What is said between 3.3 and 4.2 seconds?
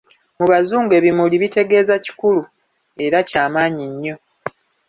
maanyi nnyo.